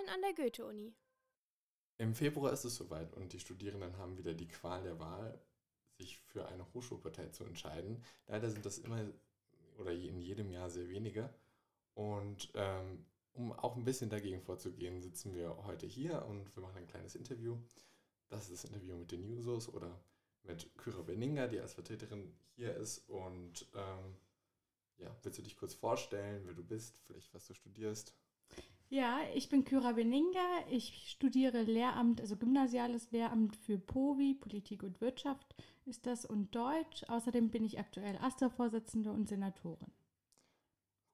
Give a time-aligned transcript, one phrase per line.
[0.00, 0.94] Wahlen an der Goethe-Uni.
[1.98, 5.38] Im Februar ist es soweit und die Studierenden haben wieder die Qual der Wahl,
[5.98, 8.02] sich für eine Hochschulpartei zu entscheiden.
[8.26, 9.04] Leider sind das immer
[9.78, 11.32] oder in jedem Jahr sehr wenige.
[11.94, 16.78] Und ähm, um auch ein bisschen dagegen vorzugehen, sitzen wir heute hier und wir machen
[16.78, 17.58] ein kleines Interview.
[18.28, 20.02] Das ist das Interview mit den Jusos oder
[20.44, 23.06] mit Kyra Beninga, die als Vertreterin hier ist.
[23.08, 24.16] Und ähm,
[24.96, 28.14] ja, willst du dich kurz vorstellen, wer du bist, vielleicht was du studierst?
[28.92, 30.64] Ja, ich bin Kyra Beninga.
[30.68, 35.54] Ich studiere Lehramt, also gymnasiales Lehramt für POVI, Politik und Wirtschaft
[35.86, 37.04] ist das und Deutsch.
[37.06, 39.92] Außerdem bin ich aktuell AStA-Vorsitzende und Senatorin.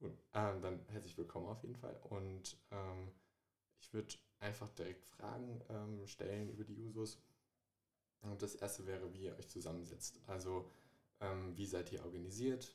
[0.00, 0.16] Cool.
[0.32, 2.00] Ähm, dann herzlich willkommen auf jeden Fall.
[2.08, 3.12] Und ähm,
[3.78, 7.20] ich würde einfach direkt Fragen ähm, stellen über die Jusos.
[8.22, 10.18] Und das erste wäre, wie ihr euch zusammensetzt.
[10.26, 10.70] Also,
[11.20, 12.74] ähm, wie seid ihr organisiert?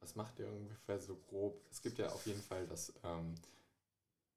[0.00, 1.64] Was macht ihr ungefähr so grob?
[1.70, 3.36] Es gibt ja auf jeden Fall das ähm,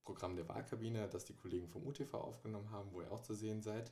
[0.09, 3.61] Programm der Wahlkabine, das die Kollegen vom UTV aufgenommen haben, wo ihr auch zu sehen
[3.61, 3.91] seid.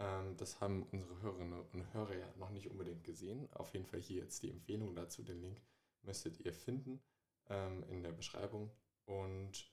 [0.00, 3.48] Ähm, das haben unsere Hörerinnen und Hörer ja noch nicht unbedingt gesehen.
[3.52, 5.22] Auf jeden Fall hier jetzt die Empfehlung dazu.
[5.22, 5.62] Den Link
[6.02, 7.00] müsstet ihr finden
[7.48, 8.72] ähm, in der Beschreibung.
[9.04, 9.72] Und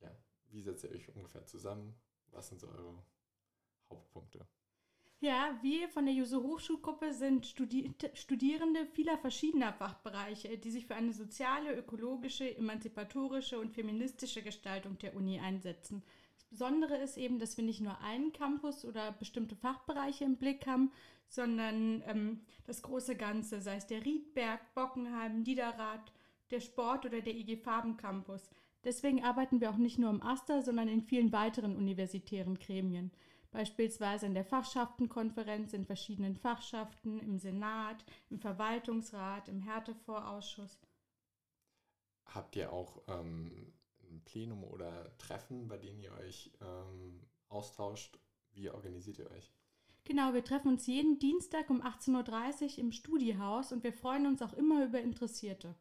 [0.00, 0.10] ja,
[0.48, 1.94] wie setzt ihr euch ungefähr zusammen?
[2.30, 2.94] Was sind so eure
[3.90, 4.46] Hauptpunkte?
[5.22, 10.94] Ja, wir von der Juso Hochschulgruppe sind Studi Studierende vieler verschiedener Fachbereiche, die sich für
[10.94, 16.02] eine soziale, ökologische, emanzipatorische und feministische Gestaltung der Uni einsetzen.
[16.32, 20.66] Das Besondere ist eben, dass wir nicht nur einen Campus oder bestimmte Fachbereiche im Blick
[20.66, 20.90] haben,
[21.28, 26.14] sondern ähm, das große Ganze, sei es der Riedberg, Bockenheim, Niederrad,
[26.50, 28.48] der Sport oder der IG Farben Campus.
[28.84, 33.10] Deswegen arbeiten wir auch nicht nur im AStA, sondern in vielen weiteren universitären Gremien
[33.50, 40.78] beispielsweise in der Fachschaftenkonferenz, in verschiedenen Fachschaften, im Senat, im Verwaltungsrat, im Härtevorausschuss.
[42.26, 48.20] Habt ihr auch ähm, ein Plenum oder Treffen, bei denen ihr euch ähm, austauscht?
[48.52, 49.52] Wie organisiert ihr euch?
[50.04, 54.42] Genau, wir treffen uns jeden Dienstag um 18.30 Uhr im Studiehaus und wir freuen uns
[54.42, 55.74] auch immer über Interessierte.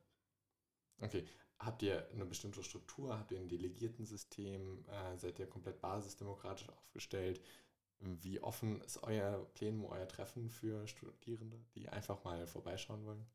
[1.02, 1.25] Okay,
[1.59, 3.18] Habt ihr eine bestimmte Struktur?
[3.18, 4.86] Habt ihr ein Delegiertensystem?
[4.88, 7.42] Äh, seid ihr komplett basisdemokratisch aufgestellt?
[8.00, 13.25] Wie offen ist euer Plenum, euer Treffen für Studierende, die einfach mal vorbeischauen wollen?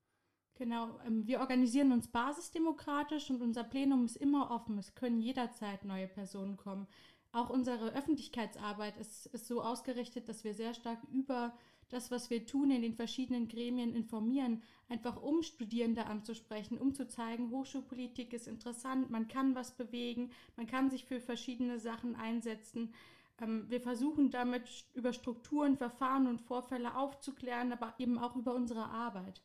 [0.54, 4.78] Genau, ähm, wir organisieren uns basisdemokratisch und unser Plenum ist immer offen.
[4.78, 6.86] Es können jederzeit neue Personen kommen.
[7.32, 11.52] Auch unsere Öffentlichkeitsarbeit ist, ist so ausgerichtet, dass wir sehr stark über
[11.88, 17.08] das, was wir tun, in den verschiedenen Gremien informieren, einfach um Studierende anzusprechen, um zu
[17.08, 22.94] zeigen, Hochschulpolitik ist interessant, man kann was bewegen, man kann sich für verschiedene Sachen einsetzen.
[23.40, 28.84] Ähm, wir versuchen damit über Strukturen, Verfahren und Vorfälle aufzuklären, aber eben auch über unsere
[28.84, 29.42] Arbeit.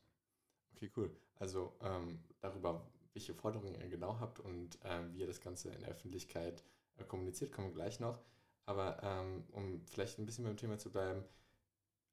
[0.75, 1.15] Okay, cool.
[1.35, 5.81] Also ähm, darüber, welche Forderungen ihr genau habt und ähm, wie ihr das Ganze in
[5.81, 6.63] der Öffentlichkeit
[6.97, 8.21] äh, kommuniziert, kommen wir gleich noch.
[8.65, 11.23] Aber ähm, um vielleicht ein bisschen beim Thema zu bleiben,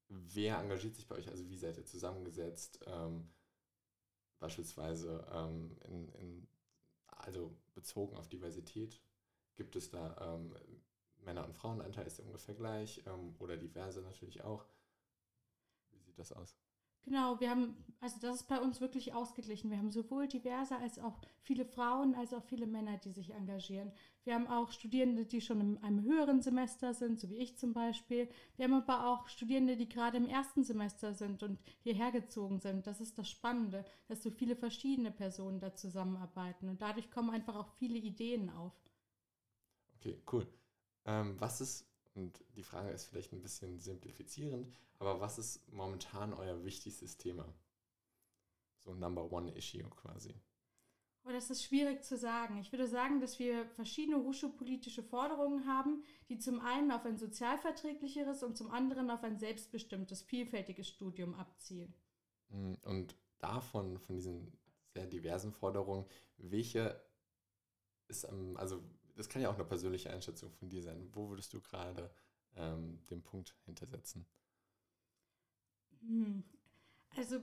[0.09, 1.29] wer engagiert sich bei euch?
[1.29, 2.79] Also wie seid ihr zusammengesetzt?
[2.85, 3.29] Ähm,
[4.39, 6.47] beispielsweise ähm, in, in,
[7.07, 9.01] also bezogen auf Diversität.
[9.55, 10.55] Gibt es da ähm,
[11.19, 12.05] Männer- und Frauenanteil?
[12.07, 13.03] Ist ungefähr gleich?
[13.07, 14.65] Ähm, oder diverse natürlich auch?
[15.91, 16.55] Wie sieht das aus?
[17.07, 19.71] Genau, wir haben, also das ist bei uns wirklich ausgeglichen.
[19.71, 23.93] Wir haben sowohl diverse als auch viele Frauen als auch viele Männer, die sich engagieren.
[24.25, 27.71] Wir haben auch Studierende, die schon in einem höheren Semester sind, so wie ich zum
[27.71, 28.27] Beispiel.
[28.57, 32.85] Wir haben aber auch Studierende, die gerade im ersten Semester sind und hierher gezogen sind.
[32.87, 37.55] Das ist das Spannende, dass so viele verschiedene Personen da zusammenarbeiten und dadurch kommen einfach
[37.55, 38.73] auch viele Ideen auf.
[39.95, 40.45] Okay, cool.
[41.05, 41.87] Ähm, was ist
[42.17, 44.67] und die Frage ist vielleicht ein bisschen simplifizierend,
[44.97, 47.45] aber was ist momentan euer wichtigstes Thema?
[48.79, 50.33] So Number One Issue quasi.
[51.23, 52.57] Oh, das ist schwierig zu sagen.
[52.57, 58.43] Ich würde sagen, dass wir verschiedene hochschulpolitische Forderungen haben, die zum einen auf ein sozialverträglicheres
[58.43, 61.93] und zum anderen auf ein selbstbestimmtes, vielfältiges Studium abzielen.
[62.49, 64.57] Mm, und davon, von diesen
[64.93, 66.05] sehr diversen Forderungen,
[66.37, 66.99] welche
[68.07, 68.81] ist, also
[69.17, 71.09] das kann ja auch eine persönliche Einschätzung von dir sein.
[71.13, 72.09] Wo würdest du gerade
[72.55, 74.25] ähm, den Punkt hintersetzen?
[76.01, 76.43] Hm.
[77.15, 77.39] Also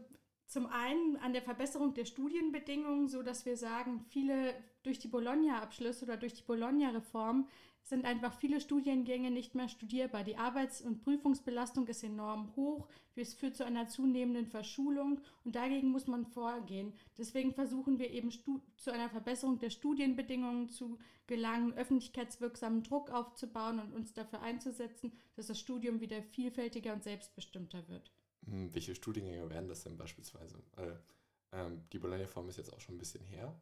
[0.47, 6.05] zum einen an der Verbesserung der Studienbedingungen, so dass wir sagen, viele durch die Bologna-Abschlüsse
[6.05, 7.49] oder durch die Bologna-Reform
[7.85, 10.25] sind einfach viele Studiengänge nicht mehr studierbar.
[10.25, 12.89] Die Arbeits- und Prüfungsbelastung ist enorm hoch.
[13.15, 16.95] Es führt zu einer zunehmenden Verschulung und dagegen muss man vorgehen.
[17.19, 23.93] Deswegen versuchen wir eben zu einer Verbesserung der Studienbedingungen zu gelangen, öffentlichkeitswirksamen Druck aufzubauen und
[23.93, 28.11] uns dafür einzusetzen, dass das Studium wieder vielfältiger und selbstbestimmter wird.
[28.47, 30.63] Hm, welche Studiengänge wären das denn beispielsweise?
[30.73, 31.03] Weil
[31.53, 33.55] ähm, die Bologna-Form ist jetzt auch schon ein bisschen her.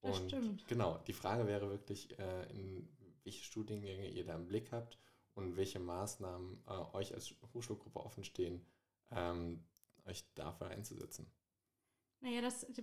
[0.00, 0.68] Das und stimmt.
[0.68, 2.88] genau, die Frage wäre wirklich, äh, in
[3.28, 4.98] welche Studiengänge ihr da im Blick habt
[5.34, 8.64] und welche Maßnahmen äh, euch als Hochschulgruppe offen stehen,
[9.10, 9.62] ähm,
[10.06, 11.30] euch dafür einzusetzen.
[12.20, 12.82] Naja, das, ich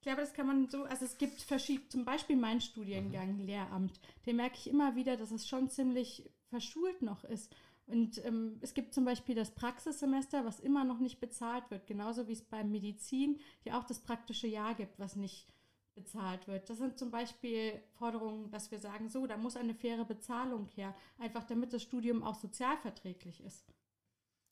[0.00, 3.46] glaube, das kann man so, also es gibt verschiedene, zum Beispiel mein Studiengang mhm.
[3.46, 7.54] Lehramt, den merke ich immer wieder, dass es schon ziemlich verschult noch ist.
[7.86, 12.28] Und ähm, es gibt zum Beispiel das Praxissemester, was immer noch nicht bezahlt wird, genauso
[12.28, 15.53] wie es beim Medizin ja auch das praktische Jahr gibt, was nicht
[15.94, 16.68] bezahlt wird.
[16.68, 20.94] Das sind zum Beispiel Forderungen, dass wir sagen, so, da muss eine faire Bezahlung her,
[21.18, 23.64] einfach damit das Studium auch sozialverträglich ist.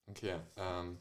[0.06, 0.98] Okay, ähm,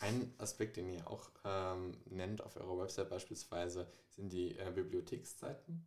[0.00, 5.86] ein Aspekt, den ihr auch ähm, nennt auf eurer Website beispielsweise, sind die äh, Bibliothekszeiten.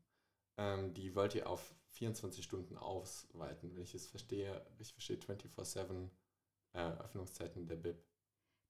[0.57, 4.65] Ähm, die wollt ihr auf 24 Stunden ausweiten, wenn ich es verstehe.
[4.79, 6.09] Ich verstehe 24-7
[6.73, 8.03] äh, Öffnungszeiten der Bib.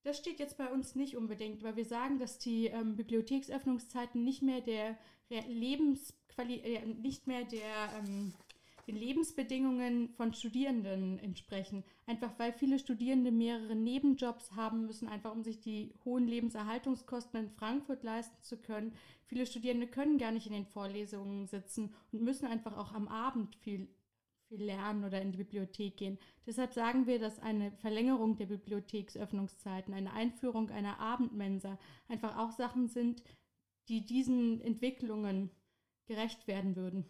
[0.04, 4.42] Das steht jetzt bei uns nicht unbedingt, weil wir sagen, dass die ähm, Bibliotheksöffnungszeiten nicht
[4.42, 4.96] mehr der
[5.48, 8.34] Lebensqualität, äh, nicht mehr der ähm,
[8.86, 11.84] den Lebensbedingungen von Studierenden entsprechen.
[12.06, 17.50] Einfach weil viele Studierende mehrere Nebenjobs haben müssen, einfach um sich die hohen Lebenserhaltungskosten in
[17.50, 18.94] Frankfurt leisten zu können.
[19.26, 23.56] Viele Studierende können gar nicht in den Vorlesungen sitzen und müssen einfach auch am Abend
[23.56, 23.88] viel,
[24.54, 26.18] viel lernen oder in die Bibliothek gehen.
[26.46, 31.78] Deshalb sagen wir, dass eine Verlängerung der Bibliotheksöffnungszeiten, eine Einführung einer Abendmensa
[32.08, 33.22] einfach auch Sachen sind,
[33.88, 35.50] die diesen Entwicklungen
[36.06, 37.04] gerecht werden würden.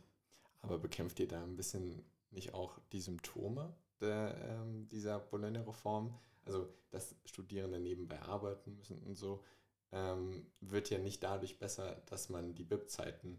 [0.61, 6.15] Aber bekämpft ihr da ein bisschen nicht auch die Symptome der, ähm, dieser Bologna-Reform?
[6.47, 9.43] Also, dass Studierende nebenbei arbeiten müssen und so,
[9.93, 13.39] ähm, wird ja nicht dadurch besser, dass man die BIP-Zeiten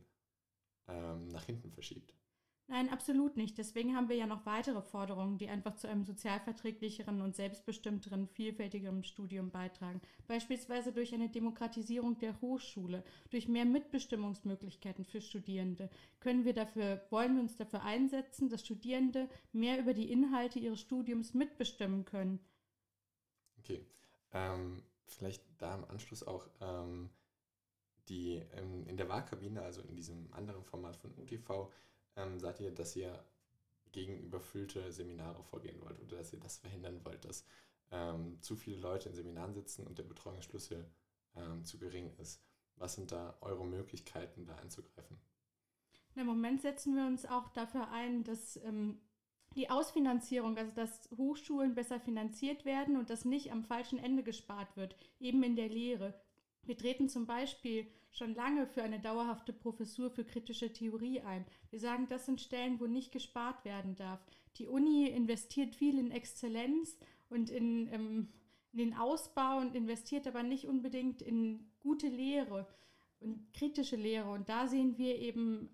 [0.88, 2.15] ähm, nach hinten verschiebt.
[2.68, 3.60] Nein, absolut nicht.
[3.60, 9.04] Deswegen haben wir ja noch weitere Forderungen, die einfach zu einem sozialverträglicheren und selbstbestimmteren, vielfältigeren
[9.04, 10.02] Studium beitragen.
[10.28, 15.92] Beispielsweise durch eine Demokratisierung der Hochschule, durch mehr Mitbestimmungsmöglichkeiten für Studierende.
[16.20, 20.82] Können wir dafür, wollen wir uns dafür einsetzen, dass Studierende mehr über die Inhalte ihres
[20.82, 22.40] Studiums mitbestimmen können?
[23.60, 23.86] Okay.
[24.34, 27.12] Ähm, vielleicht da im Anschluss auch ähm,
[28.10, 31.72] die ähm, in der Wahlkabine, also in diesem anderen Format von UTV,
[32.16, 33.24] ähm, sagt ihr, dass ihr
[33.92, 37.46] gegen überfüllte Seminare vorgehen wollt oder dass ihr das verhindern wollt, dass
[37.92, 40.86] ähm, zu viele Leute in Seminaren sitzen und der Betreuungsschlüssel
[41.36, 42.42] ähm, zu gering ist.
[42.78, 45.18] Was sind da eure Möglichkeiten, da einzugreifen?
[46.16, 49.00] Im Moment setzen wir uns auch dafür ein, dass ähm,
[49.56, 54.76] die Ausfinanzierung, also dass Hochschulen besser finanziert werden und dass nicht am falschen Ende gespart
[54.76, 56.14] wird, eben in der Lehre.
[56.66, 61.46] Wir treten zum Beispiel schon lange für eine dauerhafte Professur für kritische Theorie ein.
[61.70, 64.26] Wir sagen, das sind Stellen, wo nicht gespart werden darf.
[64.58, 66.98] Die Uni investiert viel in Exzellenz
[67.30, 68.30] und in, ähm,
[68.72, 72.66] in den Ausbau und investiert aber nicht unbedingt in gute Lehre
[73.20, 74.32] und kritische Lehre.
[74.32, 75.70] Und da sehen wir eben,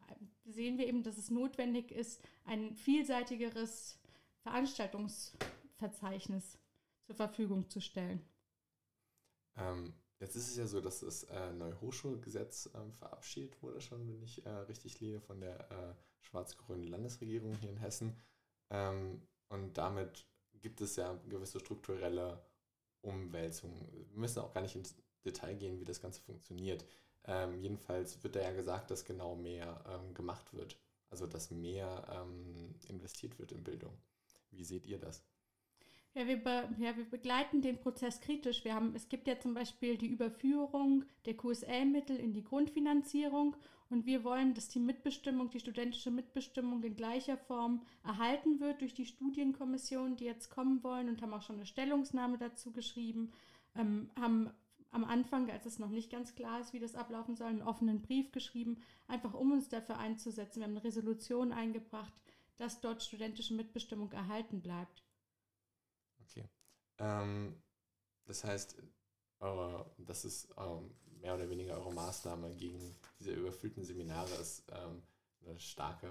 [0.46, 4.00] sehen wir eben, dass es notwendig ist, ein vielseitigeres
[4.42, 6.58] Veranstaltungsverzeichnis
[7.04, 8.26] zur Verfügung zu stellen.
[9.58, 14.08] Ähm, Jetzt ist es ja so, dass das äh, neue Hochschulgesetz äh, verabschiedet wurde, schon,
[14.08, 18.16] wenn ich äh, richtig liege, von der äh, schwarz-grünen Landesregierung hier in Hessen.
[18.70, 20.28] Ähm, und damit
[20.62, 22.40] gibt es ja gewisse strukturelle
[23.02, 23.82] Umwälzungen.
[24.12, 24.96] Wir müssen auch gar nicht ins
[25.26, 26.86] Detail gehen, wie das Ganze funktioniert.
[27.26, 30.80] Ähm, jedenfalls wird da ja gesagt, dass genau mehr ähm, gemacht wird.
[31.10, 33.98] Also dass mehr ähm, investiert wird in Bildung.
[34.52, 35.24] Wie seht ihr das?
[36.14, 38.66] Ja wir, be, ja, wir begleiten den Prozess kritisch.
[38.66, 43.56] Wir haben, es gibt ja zum Beispiel die Überführung der QSL-Mittel in die Grundfinanzierung
[43.90, 48.94] und wir wollen, dass die Mitbestimmung, die studentische Mitbestimmung in gleicher Form erhalten wird durch
[48.94, 53.32] die Studienkommission, die jetzt kommen wollen und haben auch schon eine Stellungnahme dazu geschrieben,
[53.76, 54.50] ähm, haben
[54.92, 58.02] am Anfang, als es noch nicht ganz klar ist, wie das ablaufen soll, einen offenen
[58.02, 60.60] Brief geschrieben, einfach um uns dafür einzusetzen.
[60.60, 62.14] Wir haben eine Resolution eingebracht,
[62.58, 65.04] dass dort studentische Mitbestimmung erhalten bleibt.
[66.98, 67.62] Ähm,
[68.26, 68.78] das heißt,
[69.40, 75.02] eure, das ist ähm, mehr oder weniger eure Maßnahme gegen diese überfüllten Seminare, ist ähm,
[75.46, 76.10] eine starke,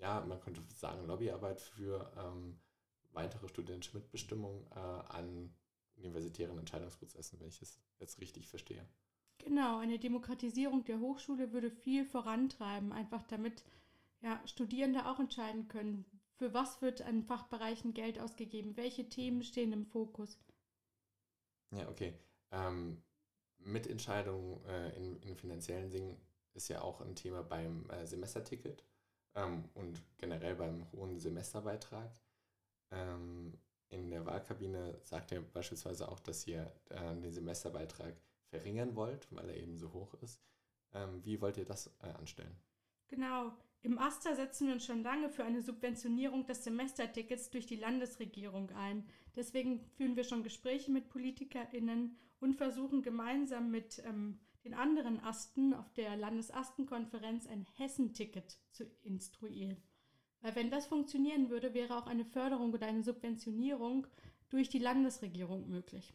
[0.00, 2.58] ja, man könnte sagen, Lobbyarbeit für ähm,
[3.12, 5.54] weitere studentische Mitbestimmung äh, an
[5.96, 8.84] universitären Entscheidungsprozessen, wenn ich es jetzt richtig verstehe.
[9.38, 13.64] Genau, eine Demokratisierung der Hochschule würde viel vorantreiben, einfach damit
[14.20, 16.04] ja, Studierende auch entscheiden können,
[16.42, 18.76] für was wird an Fachbereichen Geld ausgegeben?
[18.76, 20.40] Welche Themen stehen im Fokus?
[21.70, 22.18] Ja, okay.
[22.50, 23.00] Ähm,
[23.58, 26.20] Mitentscheidung äh, in, in finanziellen Dingen
[26.54, 28.82] ist ja auch ein Thema beim äh, Semesterticket
[29.36, 32.10] ähm, und generell beim hohen Semesterbeitrag.
[32.90, 33.56] Ähm,
[33.90, 38.16] in der Wahlkabine sagt er beispielsweise auch, dass ihr äh, den Semesterbeitrag
[38.48, 40.42] verringern wollt, weil er eben so hoch ist.
[40.92, 42.56] Ähm, wie wollt ihr das äh, anstellen?
[43.06, 43.52] Genau.
[43.84, 48.70] Im Aster setzen wir uns schon lange für eine Subventionierung des Semestertickets durch die Landesregierung
[48.70, 49.04] ein.
[49.34, 55.74] Deswegen führen wir schon Gespräche mit PolitikerInnen und versuchen gemeinsam mit ähm, den anderen Asten
[55.74, 59.76] auf der Landesastenkonferenz ein Hessenticket zu instruieren.
[60.42, 64.06] Weil wenn das funktionieren würde, wäre auch eine Förderung oder eine Subventionierung
[64.48, 66.14] durch die Landesregierung möglich.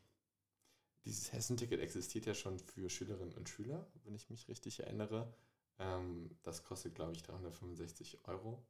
[1.05, 5.33] Dieses Hessenticket existiert ja schon für Schülerinnen und Schüler, wenn ich mich richtig erinnere.
[5.79, 8.65] Ähm, das kostet, glaube ich, 365 Euro.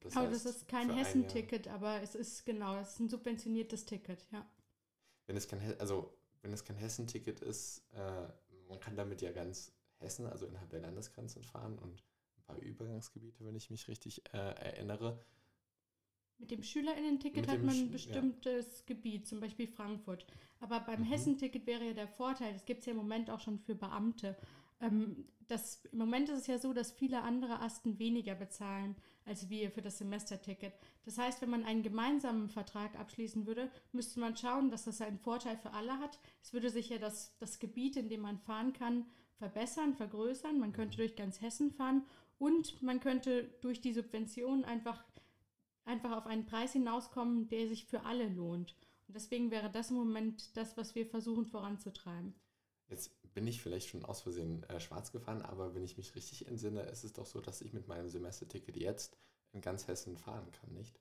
[0.00, 3.84] Das aber heißt, das ist kein Hessenticket, aber es ist genau, es ist ein subventioniertes
[3.84, 4.46] Ticket, ja.
[5.26, 8.28] Wenn es kein, also wenn es kein Hessenticket ist, äh,
[8.68, 12.02] man kann damit ja ganz Hessen, also innerhalb der Landesgrenzen fahren und
[12.36, 15.24] ein paar Übergangsgebiete, wenn ich mich richtig äh, erinnere.
[16.38, 18.84] Mit dem Schülerinnen-Ticket hat man ein bestimmtes ja.
[18.86, 20.26] Gebiet, zum Beispiel Frankfurt.
[20.58, 21.04] Aber beim mhm.
[21.04, 24.36] Hessenticket wäre ja der Vorteil, das gibt es ja im Moment auch schon für Beamte.
[24.82, 29.48] Ähm, das, Im Moment ist es ja so, dass viele andere Asten weniger bezahlen als
[29.48, 30.72] wir für das Semesterticket.
[31.04, 35.18] Das heißt, wenn man einen gemeinsamen Vertrag abschließen würde, müsste man schauen, dass das einen
[35.18, 36.18] Vorteil für alle hat.
[36.42, 40.58] Es würde sich ja das, das Gebiet, in dem man fahren kann, verbessern, vergrößern.
[40.58, 42.04] Man könnte durch ganz Hessen fahren
[42.38, 45.04] und man könnte durch die Subvention einfach,
[45.84, 48.76] einfach auf einen Preis hinauskommen, der sich für alle lohnt.
[49.08, 52.34] Und deswegen wäre das im Moment das, was wir versuchen voranzutreiben.
[52.88, 56.46] Jetzt bin ich vielleicht schon aus Versehen äh, schwarz gefahren, aber wenn ich mich richtig
[56.46, 59.16] entsinne, ist es doch so, dass ich mit meinem Semesterticket jetzt
[59.52, 60.98] in ganz Hessen fahren kann, nicht?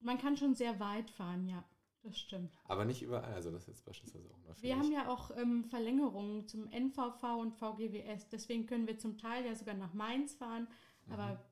[0.00, 1.64] Man kann schon sehr weit fahren, ja.
[2.02, 2.52] Das stimmt.
[2.64, 5.64] Aber nicht überall, also das ist jetzt beispielsweise auch noch Wir haben ja auch ähm,
[5.64, 10.66] Verlängerungen zum NVV und VGWS, deswegen können wir zum Teil ja sogar nach Mainz fahren.
[11.06, 11.12] Mhm.
[11.12, 11.44] Aber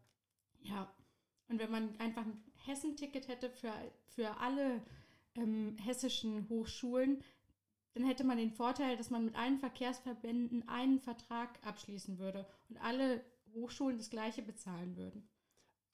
[0.63, 0.93] ja,
[1.49, 3.73] und wenn man einfach ein Hessenticket hätte für,
[4.07, 4.83] für alle
[5.37, 7.23] ähm, hessischen Hochschulen,
[7.95, 12.77] dann hätte man den Vorteil, dass man mit allen Verkehrsverbänden einen Vertrag abschließen würde und
[12.79, 15.29] alle Hochschulen das gleiche bezahlen würden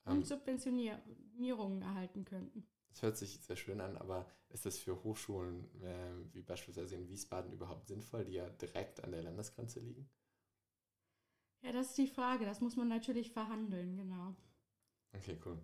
[0.05, 2.67] und ähm, Subventionierungen erhalten könnten.
[2.89, 7.07] Das hört sich sehr schön an, aber ist das für Hochschulen äh, wie beispielsweise in
[7.07, 10.09] Wiesbaden überhaupt sinnvoll, die ja direkt an der Landesgrenze liegen?
[11.61, 12.45] Ja, das ist die Frage.
[12.45, 14.35] Das muss man natürlich verhandeln, genau.
[15.13, 15.59] Okay, cool.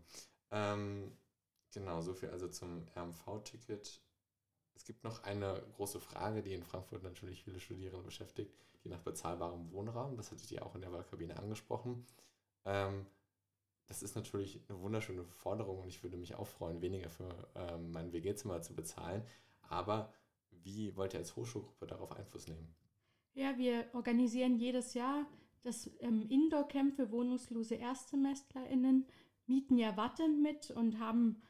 [0.51, 1.11] Ähm,
[1.71, 4.01] genau, so viel also zum RMV-Ticket.
[4.75, 8.53] Es gibt noch eine große Frage, die in Frankfurt natürlich viele Studierende beschäftigt,
[8.83, 10.17] die nach bezahlbarem Wohnraum.
[10.17, 12.05] Das hattet ihr auch in der Wahlkabine angesprochen.
[12.65, 13.05] Ähm,
[13.87, 17.91] das ist natürlich eine wunderschöne Forderung und ich würde mich auch freuen, weniger für ähm,
[17.91, 19.23] mein WG-Zimmer zu bezahlen.
[19.61, 20.13] Aber
[20.49, 22.73] wie wollt ihr als Hochschulgruppe darauf Einfluss nehmen?
[23.33, 25.25] Ja, wir organisieren jedes Jahr
[25.63, 29.07] das ähm, Indoor-Camp für wohnungslose ErstsemesterInnen,
[29.47, 31.41] mieten ja Watten mit und haben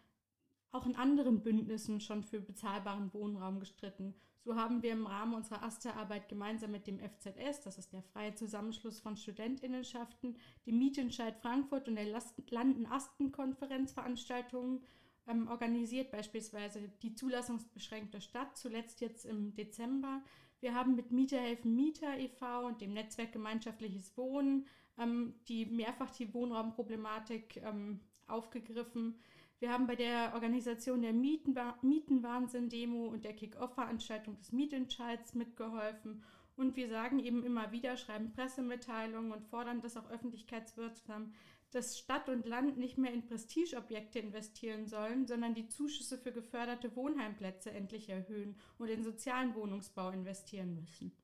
[0.73, 4.15] auch in anderen Bündnissen schon für bezahlbaren Wohnraum gestritten.
[4.43, 8.35] So haben wir im Rahmen unserer AStA-Arbeit gemeinsam mit dem FZS, das ist der Freie
[8.35, 12.07] Zusammenschluss von Studentinnenschaften, dem Mietentscheid Frankfurt und der
[12.49, 14.83] Landen-Asten-Konferenz Veranstaltungen
[15.27, 20.21] ähm, organisiert, beispielsweise die zulassungsbeschränkte Stadt, zuletzt jetzt im Dezember.
[20.59, 22.65] Wir haben mit Mieterhelfen Mieter e.V.
[22.65, 24.65] und dem Netzwerk Gemeinschaftliches Wohnen
[24.97, 29.19] ähm, die mehrfach die Wohnraumproblematik ähm, aufgegriffen.
[29.63, 36.21] Wir haben bei der Organisation der Mietenwahnsinn-Demo und der Kick-Off-Veranstaltung des Mietentscheids mitgeholfen.
[36.57, 41.33] Und wir sagen eben immer wieder, schreiben Pressemitteilungen und fordern das auch öffentlichkeitswirksam,
[41.71, 46.93] dass Stadt und Land nicht mehr in Prestigeobjekte investieren sollen, sondern die Zuschüsse für geförderte
[46.97, 51.15] Wohnheimplätze endlich erhöhen und in sozialen Wohnungsbau investieren müssen.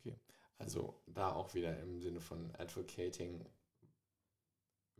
[0.00, 0.18] Okay,
[0.58, 3.46] also da auch wieder im Sinne von Advocating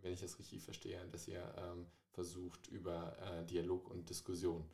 [0.06, 4.64] wenn ich das richtig verstehe, dass ihr ähm, versucht, über äh, Dialog und Diskussion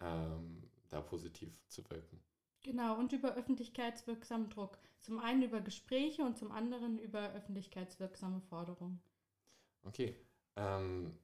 [0.00, 2.20] ähm, da positiv zu wirken.
[2.62, 4.78] Genau, und über öffentlichkeitswirksamen Druck.
[5.00, 9.02] Zum einen über Gespräche und zum anderen über öffentlichkeitswirksame Forderungen.
[9.82, 10.16] Okay,
[10.56, 11.18] ähm,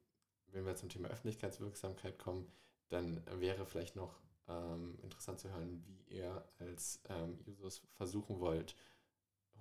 [0.48, 2.50] wenn wir zum Thema Öffentlichkeitswirksamkeit kommen,
[2.88, 8.74] dann wäre vielleicht noch ähm, interessant zu hören, wie ihr als ähm, Users versuchen wollt,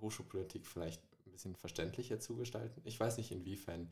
[0.00, 2.82] Hochschulpolitik vielleicht ein bisschen verständlicher zu gestalten.
[2.84, 3.90] Ich weiß nicht, inwiefern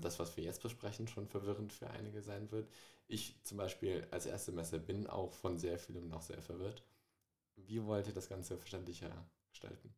[0.00, 2.70] das, was wir jetzt besprechen, schon verwirrend für einige sein wird.
[3.08, 6.82] Ich zum Beispiel als Erstsemester bin auch von sehr vielem noch sehr verwirrt.
[7.56, 9.10] Wie wollt ihr das Ganze verständlicher
[9.50, 9.94] gestalten?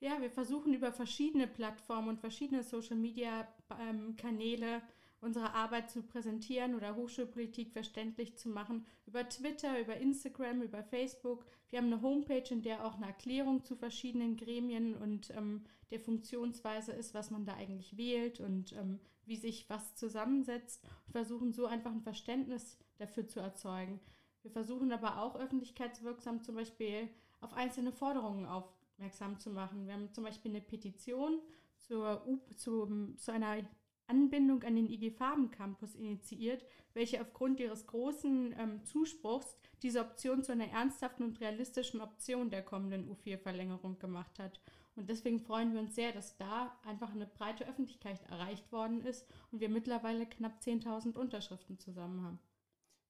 [0.00, 4.82] Ja, wir versuchen über verschiedene Plattformen und verschiedene Social-Media-Kanäle ähm,
[5.24, 8.86] unsere Arbeit zu präsentieren oder Hochschulpolitik verständlich zu machen.
[9.06, 11.44] Über Twitter, über Instagram, über Facebook.
[11.70, 16.00] Wir haben eine Homepage, in der auch eine Erklärung zu verschiedenen Gremien und ähm, der
[16.00, 20.84] Funktionsweise ist, was man da eigentlich wählt und ähm, wie sich was zusammensetzt.
[21.06, 24.00] Und versuchen so einfach ein Verständnis dafür zu erzeugen.
[24.42, 27.08] Wir versuchen aber auch öffentlichkeitswirksam zum Beispiel
[27.40, 29.86] auf einzelne Forderungen aufmerksam zu machen.
[29.86, 31.40] Wir haben zum Beispiel eine Petition
[31.78, 33.56] zur, U zu, zu einer
[34.06, 40.42] Anbindung an den IG Farben Campus initiiert, welche aufgrund ihres großen ähm, Zuspruchs diese Option
[40.42, 44.60] zu einer ernsthaften und realistischen Option der kommenden U4-Verlängerung gemacht hat.
[44.96, 49.26] Und deswegen freuen wir uns sehr, dass da einfach eine breite Öffentlichkeit erreicht worden ist
[49.50, 52.38] und wir mittlerweile knapp 10.000 Unterschriften zusammen haben.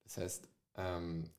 [0.04, 1.30] Das heißt, ähm,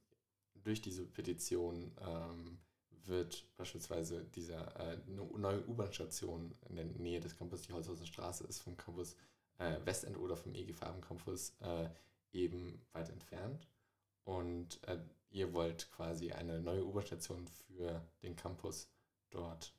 [0.63, 2.59] durch diese Petition ähm,
[3.05, 8.59] wird beispielsweise dieser äh, neue U-Bahn-Station in der Nähe des Campus, die Holzhausen Straße ist,
[8.59, 9.15] vom Campus
[9.57, 11.89] äh, Westend oder vom EG Farben Campus äh,
[12.31, 13.67] eben weit entfernt.
[14.24, 18.89] Und äh, ihr wollt quasi eine neue U-Bahn-Station für den Campus
[19.29, 19.74] dort.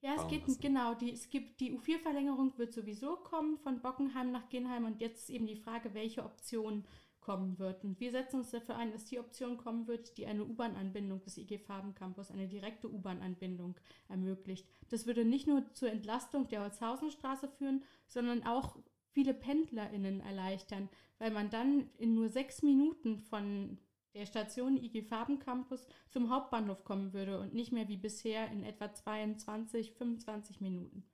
[0.00, 0.60] Ja, es geht lassen.
[0.60, 0.94] genau.
[0.94, 5.30] Die, es gibt die U4-Verlängerung wird sowieso kommen von Bockenheim nach Genheim und jetzt ist
[5.30, 6.84] eben die Frage, welche Option
[7.26, 7.82] kommen wird.
[7.82, 11.36] Und wir setzen uns dafür ein, dass die Option kommen wird, die eine U-Bahn-Anbindung des
[11.36, 13.74] IG Farben Campus, eine direkte U-Bahn-Anbindung
[14.08, 14.68] ermöglicht.
[14.90, 18.78] Das würde nicht nur zur Entlastung der Holzhausenstraße führen, sondern auch
[19.10, 23.78] viele PendlerInnen erleichtern, weil man dann in nur sechs Minuten von
[24.14, 28.62] der Station IG Farben Campus zum Hauptbahnhof kommen würde und nicht mehr wie bisher in
[28.62, 31.04] etwa 22, 25 Minuten.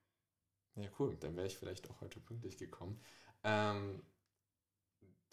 [0.76, 1.16] Ja, cool.
[1.20, 3.00] Dann wäre ich vielleicht auch heute pünktlich gekommen.
[3.44, 4.02] Ähm,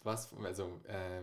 [0.02, 1.22] was, also äh,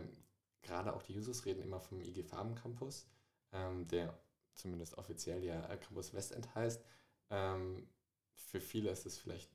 [0.62, 3.06] gerade auch die Users reden immer vom IG Farben Campus,
[3.52, 4.18] ähm, der
[4.54, 6.84] zumindest offiziell ja äh, Campus Westend heißt.
[7.30, 7.88] Ähm,
[8.34, 9.50] für viele ist es vielleicht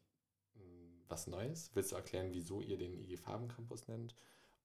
[0.56, 1.72] mh, hm, was Neues.
[1.74, 4.16] Willst du erklären, wieso ihr den IG Farben Campus nennt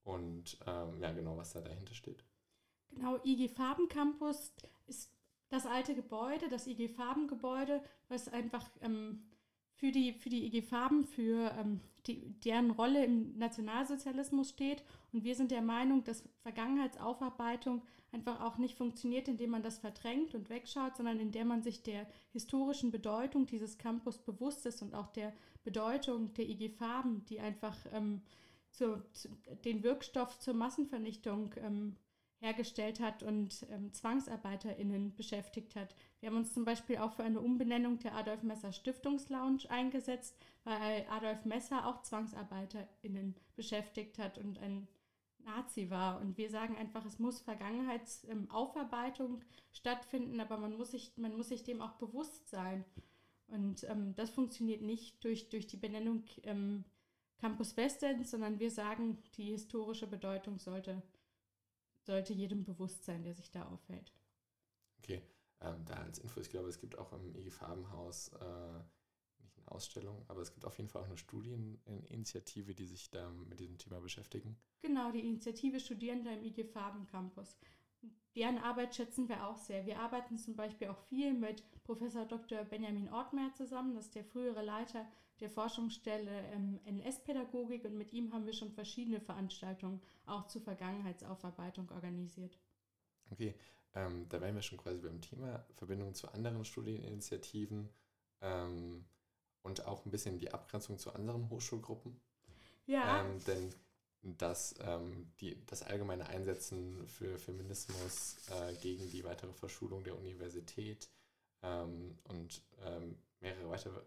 [0.04, 2.24] und ähm, ja genau, was da dahinter steht?
[2.90, 4.52] Genau, IG Farben Campus
[4.86, 5.12] ist
[5.50, 9.24] das alte Gebäude, das IG Farben Gebäude, was einfach ähm,
[9.78, 14.82] für die, für die IG Farben, für ähm, die, deren Rolle im Nationalsozialismus steht.
[15.12, 20.34] Und wir sind der Meinung, dass Vergangenheitsaufarbeitung einfach auch nicht funktioniert, indem man das verdrängt
[20.34, 25.08] und wegschaut, sondern indem man sich der historischen Bedeutung dieses Campus bewusst ist und auch
[25.08, 25.32] der
[25.62, 28.22] Bedeutung der IG Farben, die einfach ähm,
[28.72, 29.28] zu, zu,
[29.64, 31.96] den Wirkstoff zur Massenvernichtung ähm,
[32.40, 35.94] hergestellt hat und ähm, ZwangsarbeiterInnen beschäftigt hat.
[36.20, 41.06] Wir haben uns zum Beispiel auch für eine Umbenennung der Adolf Messer Stiftungslounge eingesetzt, weil
[41.10, 44.88] Adolf Messer auch ZwangsarbeiterInnen beschäftigt hat und ein
[45.38, 46.20] Nazi war.
[46.20, 51.48] Und wir sagen einfach, es muss Vergangenheitsaufarbeitung ähm, stattfinden, aber man muss, sich, man muss
[51.48, 52.84] sich dem auch bewusst sein.
[53.46, 56.84] Und ähm, das funktioniert nicht durch, durch die Benennung ähm,
[57.38, 61.02] Campus Westend, sondern wir sagen, die historische Bedeutung sollte
[62.08, 64.14] sollte jedem bewusst sein, der sich da aufhält.
[64.98, 65.22] Okay,
[65.60, 68.78] ähm, da als Info, ich glaube, es gibt auch im IG Farbenhaus äh,
[69.40, 73.30] nicht eine Ausstellung, aber es gibt auf jeden Fall auch eine Studieninitiative, die sich da
[73.30, 74.56] mit diesem Thema beschäftigen.
[74.80, 77.56] Genau, die Initiative Studierende im IG Farben Campus.
[78.36, 79.84] Deren Arbeit schätzen wir auch sehr.
[79.84, 82.64] Wir arbeiten zum Beispiel auch viel mit Professor Dr.
[82.64, 85.06] Benjamin Ortmeier zusammen, das ist der frühere Leiter
[85.40, 91.90] der Forschungsstelle ähm, NS-Pädagogik und mit ihm haben wir schon verschiedene Veranstaltungen auch zur Vergangenheitsaufarbeitung
[91.90, 92.58] organisiert.
[93.30, 93.54] Okay,
[93.94, 97.88] ähm, da wären wir schon quasi beim Thema Verbindung zu anderen Studieninitiativen
[98.40, 99.04] ähm,
[99.62, 102.20] und auch ein bisschen die Abgrenzung zu anderen Hochschulgruppen.
[102.86, 103.20] Ja.
[103.20, 103.74] Ähm, denn
[104.22, 111.08] dass ähm, die, das allgemeine Einsetzen für Feminismus äh, gegen die weitere Verschulung der Universität
[111.62, 114.00] ähm, und ähm, mehrere weitere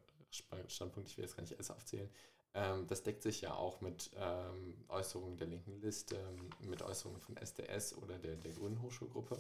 [0.68, 2.10] Standpunkte, ich will jetzt gar nicht alles aufzählen,
[2.54, 6.18] ähm, das deckt sich ja auch mit ähm, Äußerungen der linken Liste,
[6.60, 9.38] mit Äußerungen von SDS oder der, der Grünen Hochschulgruppe.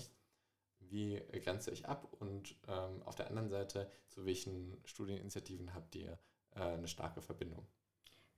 [0.80, 5.96] Wie grenzt ihr euch ab und ähm, auf der anderen Seite, zu welchen Studieninitiativen habt
[5.96, 6.18] ihr
[6.56, 7.66] äh, eine starke Verbindung?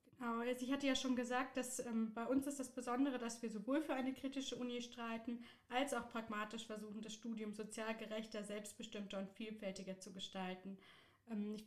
[0.05, 3.41] Genau, also ich hatte ja schon gesagt, dass ähm, bei uns ist das Besondere, dass
[3.41, 8.43] wir sowohl für eine kritische Uni streiten, als auch pragmatisch versuchen, das Studium sozial gerechter,
[8.43, 10.77] selbstbestimmter und vielfältiger zu gestalten.
[11.29, 11.65] Ähm, ich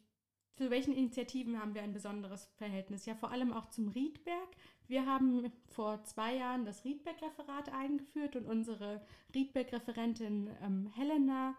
[0.57, 3.07] zu welchen Initiativen haben wir ein besonderes Verhältnis?
[3.07, 4.49] Ja, vor allem auch zum Riedberg.
[4.89, 11.57] Wir haben vor zwei Jahren das Riedberg-Referat eingeführt und unsere Riedberg-Referentin ähm, Helena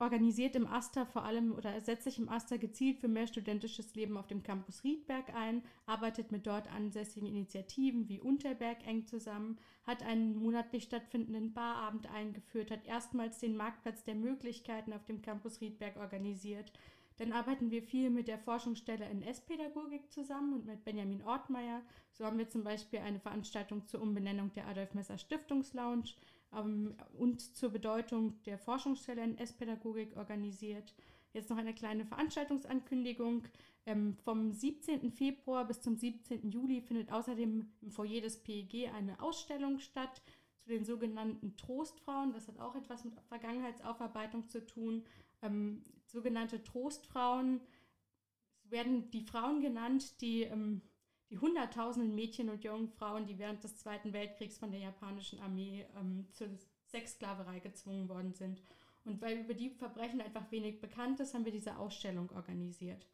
[0.00, 4.16] organisiert im Aster vor allem oder setzt sich im Aster gezielt für mehr studentisches Leben
[4.16, 10.02] auf dem Campus Riedberg ein, arbeitet mit dort ansässigen Initiativen wie Unterberg eng zusammen, hat
[10.02, 15.96] einen monatlich stattfindenden Barabend eingeführt, hat erstmals den Marktplatz der Möglichkeiten auf dem Campus Riedberg
[15.96, 16.72] organisiert
[17.18, 21.82] dann arbeiten wir viel mit der Forschungsstelle NS-Pädagogik zusammen und mit Benjamin Ortmeier.
[22.12, 26.12] So haben wir zum Beispiel eine Veranstaltung zur Umbenennung der Adolf Messer Stiftungslounge
[26.54, 30.94] ähm, und zur Bedeutung der Forschungsstelle NS-Pädagogik organisiert.
[31.32, 33.44] Jetzt noch eine kleine Veranstaltungsankündigung.
[33.86, 35.12] Ähm, vom 17.
[35.12, 36.50] Februar bis zum 17.
[36.50, 40.22] Juli findet außerdem im Foyer des PEG eine Ausstellung statt
[40.66, 42.32] zu den sogenannten Trostfrauen.
[42.32, 45.04] Das hat auch etwas mit Vergangenheitsaufarbeitung zu tun.
[45.42, 47.60] Ähm, sogenannte Trostfrauen
[48.64, 50.82] werden die Frauen genannt, die ähm,
[51.30, 55.86] die hunderttausenden Mädchen und jungen Frauen, die während des Zweiten Weltkriegs von der japanischen Armee
[55.96, 56.48] ähm, zur
[56.86, 58.62] Sexsklaverei gezwungen worden sind.
[59.04, 63.06] Und weil über die Verbrechen einfach wenig bekannt ist, haben wir diese Ausstellung organisiert.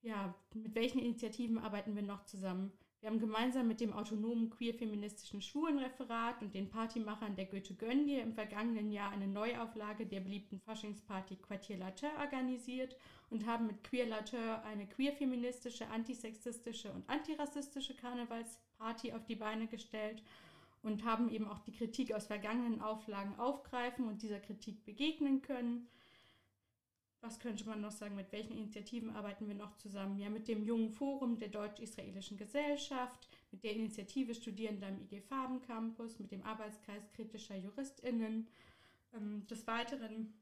[0.00, 2.72] Ja, mit welchen Initiativen arbeiten wir noch zusammen?
[3.02, 8.32] Wir haben gemeinsam mit dem autonomen queer-feministischen Schwulenreferat und den Partymachern der Goethe Gönnie im
[8.32, 12.94] vergangenen Jahr eine Neuauflage der beliebten Faschingsparty Quartier Latin organisiert
[13.28, 20.22] und haben mit Queer Latin eine queer-feministische, antisexistische und antirassistische Karnevalsparty auf die Beine gestellt
[20.84, 25.88] und haben eben auch die Kritik aus vergangenen Auflagen aufgreifen und dieser Kritik begegnen können
[27.22, 30.18] was könnte man noch sagen, mit welchen Initiativen arbeiten wir noch zusammen?
[30.18, 35.62] Ja, mit dem Jungen Forum der Deutsch-Israelischen Gesellschaft, mit der Initiative Studierende am IG Farben
[35.62, 38.48] Campus, mit dem Arbeitskreis kritischer JuristInnen.
[39.14, 40.34] Ähm, des Weiteren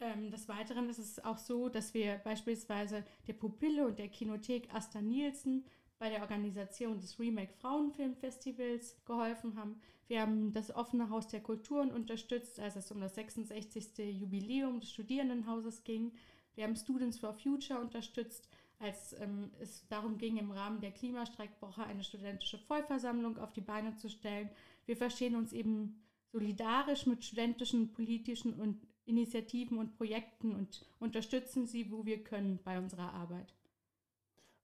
[0.00, 4.72] ähm, des Weiteren ist es auch so, dass wir beispielsweise der Pupille und der Kinothek
[4.72, 5.64] Asta Nielsen
[6.04, 9.80] bei der Organisation des Remake Frauenfilmfestivals geholfen haben.
[10.06, 14.20] Wir haben das offene Haus der Kulturen unterstützt, als es um das 66.
[14.20, 16.12] Jubiläum des Studierendenhauses ging.
[16.56, 21.84] Wir haben Students for Future unterstützt, als ähm, es darum ging, im Rahmen der Klimastreikwoche
[21.84, 24.50] eine studentische Vollversammlung auf die Beine zu stellen.
[24.84, 31.90] Wir verstehen uns eben solidarisch mit studentischen, politischen und Initiativen und Projekten und unterstützen sie,
[31.90, 33.54] wo wir können, bei unserer Arbeit.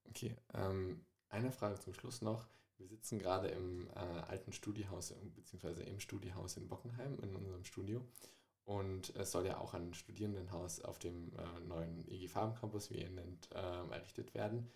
[0.07, 1.01] Okay, ähm,
[1.31, 2.47] eine Frage zum Schluss noch.
[2.77, 8.03] Wir sitzen gerade im äh, alten Studiehaus, beziehungsweise im Studiehaus in Bockenheim, in unserem Studio.
[8.65, 12.99] Und es soll ja auch ein Studierendenhaus auf dem äh, neuen IG Farben Campus, wie
[12.99, 14.71] ihr ihn nennt, äh, errichtet werden.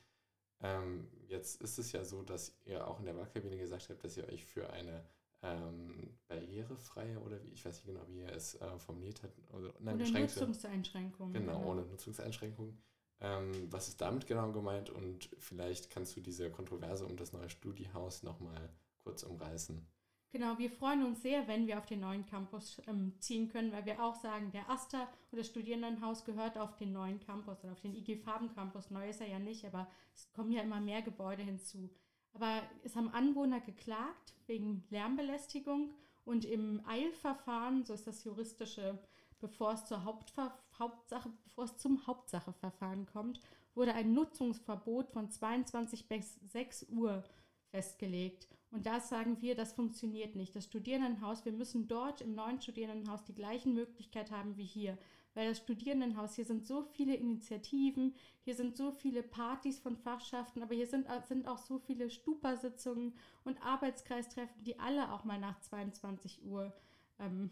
[0.61, 4.17] Ähm, jetzt ist es ja so, dass ihr auch in der Wahlkabine gesagt habt, dass
[4.17, 5.05] ihr euch für eine
[5.43, 9.38] ähm, barrierefreie oder wie, ich weiß nicht genau, wie ihr es äh, formuliert habt.
[9.53, 11.33] Oder, nein, ohne Nutzungseinschränkungen.
[11.33, 12.79] Genau, genau, ohne Nutzungseinschränkungen
[13.25, 14.91] ähm, was ist damit genau gemeint?
[14.91, 18.69] Und vielleicht kannst du diese Kontroverse um das neue Studiehaus nochmal
[19.03, 19.87] kurz umreißen.
[20.31, 23.87] Genau, wir freuen uns sehr, wenn wir auf den neuen Campus ähm, ziehen können, weil
[23.87, 27.81] wir auch sagen, der Asta und das Studierendenhaus gehört auf den neuen Campus oder auf
[27.81, 28.91] den IG Farben Campus.
[28.91, 31.89] Neu ist er ja nicht, aber es kommen ja immer mehr Gebäude hinzu.
[32.33, 38.99] Aber es haben Anwohner geklagt wegen Lärmbelästigung und im Eilverfahren, so ist das juristische
[39.40, 43.40] bevor es zur Hauptver Hauptsache, bevor es zum Hauptsacheverfahren kommt,
[43.75, 47.23] wurde ein Nutzungsverbot von 22 bis 6 Uhr
[47.70, 48.49] festgelegt.
[48.70, 50.55] Und da sagen wir, das funktioniert nicht.
[50.57, 54.99] Das Studierendenhaus, wir müssen dort im neuen Studierendenhaus die gleichen Möglichkeiten haben wie hier.
[55.35, 60.62] Weil das Studierendenhaus, hier sind so viele Initiativen, hier sind so viele Partys von Fachschaften,
[60.62, 65.61] aber hier sind, sind auch so viele Stupa-Sitzungen und Arbeitskreistreffen, die alle auch mal nach
[65.61, 66.73] 22 Uhr
[67.18, 67.51] ähm,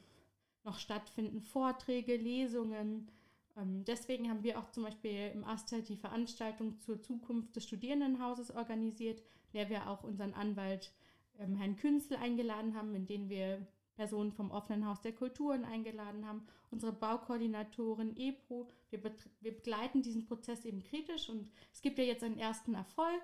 [0.65, 3.09] noch stattfinden, Vorträge, Lesungen.
[3.57, 8.51] Ähm, deswegen haben wir auch zum Beispiel im Aster die Veranstaltung zur Zukunft des Studierendenhauses
[8.51, 9.23] organisiert,
[9.53, 10.93] der wir auch unseren Anwalt
[11.39, 16.27] ähm, Herrn Künzel eingeladen haben, in den wir Personen vom offenen Haus der Kulturen eingeladen
[16.27, 18.69] haben, unsere Baukoordinatorin EPRO.
[18.91, 19.03] Wir,
[19.41, 23.23] wir begleiten diesen Prozess eben kritisch und es gibt ja jetzt einen ersten Erfolg.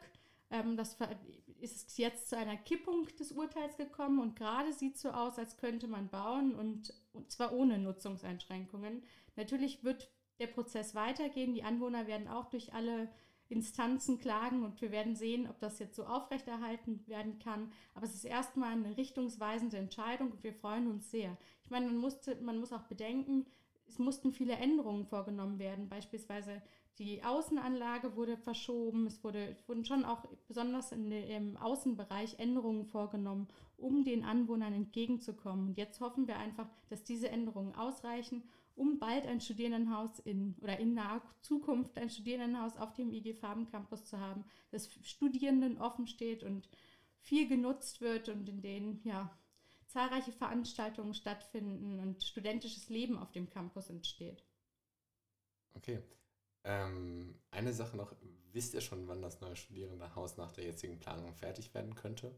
[0.51, 0.97] Ähm, das
[1.61, 5.57] ist jetzt zu einer Kippung des Urteils gekommen und gerade sieht es so aus, als
[5.57, 9.03] könnte man bauen und, und zwar ohne Nutzungseinschränkungen.
[9.37, 11.55] Natürlich wird der Prozess weitergehen.
[11.55, 13.09] Die Anwohner werden auch durch alle
[13.49, 17.73] Instanzen klagen und wir werden sehen, ob das jetzt so aufrechterhalten werden kann.
[17.95, 21.37] Aber es ist erstmal eine richtungsweisende Entscheidung und wir freuen uns sehr.
[21.65, 23.47] Ich meine, man, musste, man muss auch bedenken,
[23.87, 25.89] es mussten viele Änderungen vorgenommen werden.
[25.89, 26.63] Beispielsweise
[26.99, 29.07] die Außenanlage wurde verschoben.
[29.07, 35.69] Es, wurde, wurden schon auch besonders in, im Außenbereich Änderungen vorgenommen, um den Anwohnern entgegenzukommen.
[35.69, 38.43] Und jetzt hoffen wir einfach, dass diese Änderungen ausreichen,
[38.75, 43.67] um bald ein Studierendenhaus in oder in naher Zukunft ein Studierendenhaus auf dem IG Farben
[43.67, 46.69] Campus zu haben, das Studierenden offen steht und
[47.21, 49.37] viel genutzt wird und in denen ja
[49.87, 54.45] zahlreiche Veranstaltungen stattfinden und studentisches Leben auf dem Campus entsteht.
[55.75, 56.03] Okay.
[56.65, 58.15] Ähm, eine Sache noch,
[58.53, 62.35] wisst ihr schon, wann das neue Studierendenhaus nach der jetzigen Planung fertig werden könnte?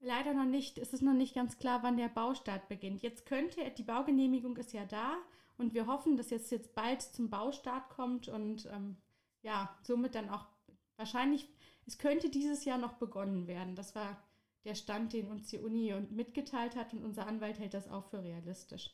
[0.00, 0.78] Leider noch nicht.
[0.78, 3.02] Es ist noch nicht ganz klar, wann der Baustart beginnt.
[3.02, 5.16] Jetzt könnte, die Baugenehmigung ist ja da
[5.58, 8.96] und wir hoffen, dass jetzt, jetzt bald zum Baustart kommt und ähm,
[9.42, 10.46] ja, somit dann auch
[10.96, 11.48] wahrscheinlich,
[11.86, 13.76] es könnte dieses Jahr noch begonnen werden.
[13.76, 14.20] Das war
[14.64, 18.22] der Stand, den uns die Uni mitgeteilt hat und unser Anwalt hält das auch für
[18.22, 18.90] realistisch.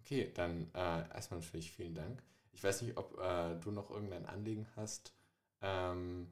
[0.00, 2.22] Okay, dann äh, erstmal natürlich vielen Dank.
[2.52, 5.14] Ich weiß nicht, ob äh, du noch irgendein Anliegen hast,
[5.60, 6.30] ähm,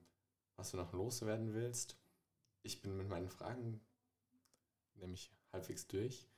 [0.56, 1.96] was du noch loswerden willst.
[2.62, 3.80] Ich bin mit meinen Fragen
[4.96, 6.28] nämlich halbwegs durch.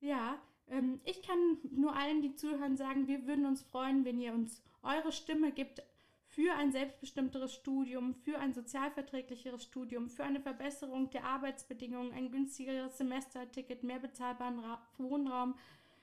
[0.00, 4.32] Ja, ähm, ich kann nur allen, die zuhören, sagen, wir würden uns freuen, wenn ihr
[4.32, 5.82] uns eure Stimme gibt
[6.24, 12.96] für ein selbstbestimmteres Studium, für ein sozialverträglicheres Studium, für eine Verbesserung der Arbeitsbedingungen, ein günstigeres
[12.96, 15.56] Semesterticket, mehr bezahlbaren Ra Wohnraum,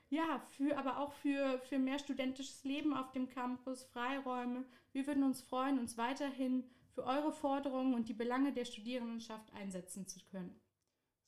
[0.09, 4.65] ja, für, aber auch für, für mehr studentisches Leben auf dem Campus, Freiräume.
[4.91, 10.07] Wir würden uns freuen, uns weiterhin für eure Forderungen und die Belange der Studierendenschaft einsetzen
[10.07, 10.59] zu können.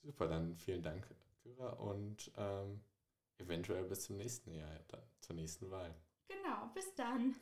[0.02, 1.08] Super, dann vielen Dank,
[1.44, 2.82] Kyra, und ähm,
[3.38, 5.94] eventuell bis zum nächsten Jahr, dann zur nächsten Wahl.
[6.28, 7.36] Genau, bis dann.